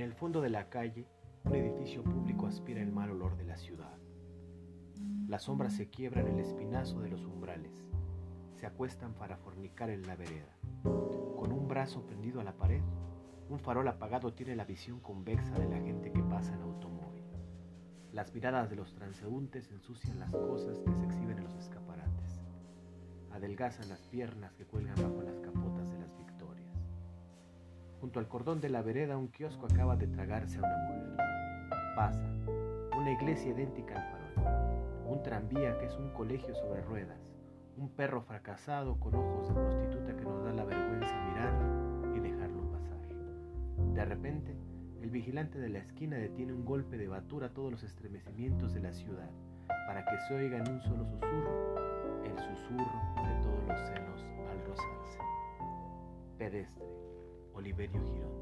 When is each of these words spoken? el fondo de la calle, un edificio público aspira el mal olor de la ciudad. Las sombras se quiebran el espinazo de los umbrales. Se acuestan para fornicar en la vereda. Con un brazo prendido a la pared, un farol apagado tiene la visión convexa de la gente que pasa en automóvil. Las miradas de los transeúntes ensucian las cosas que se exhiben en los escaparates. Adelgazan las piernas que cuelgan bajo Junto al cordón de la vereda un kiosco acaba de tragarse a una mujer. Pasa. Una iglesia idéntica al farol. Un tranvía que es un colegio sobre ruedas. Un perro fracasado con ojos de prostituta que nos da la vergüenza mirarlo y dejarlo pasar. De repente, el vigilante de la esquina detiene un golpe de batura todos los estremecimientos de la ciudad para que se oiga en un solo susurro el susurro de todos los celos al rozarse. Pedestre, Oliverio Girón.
el 0.00 0.14
fondo 0.14 0.40
de 0.40 0.50
la 0.50 0.68
calle, 0.68 1.06
un 1.44 1.54
edificio 1.54 2.02
público 2.02 2.46
aspira 2.46 2.80
el 2.80 2.90
mal 2.90 3.10
olor 3.10 3.36
de 3.36 3.44
la 3.44 3.56
ciudad. 3.56 3.98
Las 5.28 5.42
sombras 5.42 5.74
se 5.74 5.88
quiebran 5.88 6.26
el 6.28 6.38
espinazo 6.38 7.00
de 7.00 7.10
los 7.10 7.24
umbrales. 7.24 7.84
Se 8.54 8.66
acuestan 8.66 9.14
para 9.14 9.36
fornicar 9.36 9.90
en 9.90 10.06
la 10.06 10.16
vereda. 10.16 10.56
Con 10.82 11.52
un 11.52 11.68
brazo 11.68 12.06
prendido 12.06 12.40
a 12.40 12.44
la 12.44 12.56
pared, 12.56 12.82
un 13.48 13.58
farol 13.58 13.88
apagado 13.88 14.32
tiene 14.32 14.56
la 14.56 14.64
visión 14.64 15.00
convexa 15.00 15.58
de 15.58 15.68
la 15.68 15.78
gente 15.78 16.12
que 16.12 16.22
pasa 16.22 16.54
en 16.54 16.62
automóvil. 16.62 17.24
Las 18.12 18.32
miradas 18.32 18.70
de 18.70 18.76
los 18.76 18.94
transeúntes 18.94 19.70
ensucian 19.70 20.18
las 20.18 20.30
cosas 20.30 20.78
que 20.80 20.94
se 20.94 21.04
exhiben 21.04 21.38
en 21.38 21.44
los 21.44 21.54
escaparates. 21.56 22.40
Adelgazan 23.32 23.88
las 23.88 24.02
piernas 24.02 24.54
que 24.54 24.64
cuelgan 24.64 24.94
bajo 24.96 25.13
Junto 28.04 28.20
al 28.20 28.28
cordón 28.28 28.60
de 28.60 28.68
la 28.68 28.82
vereda 28.82 29.16
un 29.16 29.28
kiosco 29.28 29.64
acaba 29.64 29.96
de 29.96 30.06
tragarse 30.06 30.58
a 30.58 30.60
una 30.60 30.76
mujer. 30.76 31.16
Pasa. 31.96 32.28
Una 32.98 33.10
iglesia 33.10 33.52
idéntica 33.52 33.94
al 33.94 34.34
farol. 34.34 35.06
Un 35.06 35.22
tranvía 35.22 35.78
que 35.78 35.86
es 35.86 35.96
un 35.96 36.10
colegio 36.10 36.54
sobre 36.54 36.82
ruedas. 36.82 37.18
Un 37.78 37.88
perro 37.88 38.20
fracasado 38.20 39.00
con 39.00 39.14
ojos 39.14 39.48
de 39.48 39.54
prostituta 39.54 40.16
que 40.18 40.22
nos 40.22 40.44
da 40.44 40.52
la 40.52 40.64
vergüenza 40.64 41.14
mirarlo 41.30 42.14
y 42.14 42.20
dejarlo 42.20 42.70
pasar. 42.72 42.98
De 43.94 44.04
repente, 44.04 44.54
el 45.00 45.08
vigilante 45.08 45.58
de 45.58 45.70
la 45.70 45.78
esquina 45.78 46.18
detiene 46.18 46.52
un 46.52 46.66
golpe 46.66 46.98
de 46.98 47.08
batura 47.08 47.54
todos 47.54 47.72
los 47.72 47.82
estremecimientos 47.84 48.74
de 48.74 48.80
la 48.80 48.92
ciudad 48.92 49.30
para 49.86 50.04
que 50.04 50.20
se 50.28 50.34
oiga 50.34 50.58
en 50.58 50.68
un 50.68 50.82
solo 50.82 51.06
susurro 51.06 51.78
el 52.22 52.36
susurro 52.36 52.84
de 53.16 53.42
todos 53.42 53.66
los 53.66 53.80
celos 53.88 54.26
al 54.50 54.62
rozarse. 54.66 55.18
Pedestre, 56.36 56.84
Oliverio 57.54 58.00
Girón. 58.04 58.33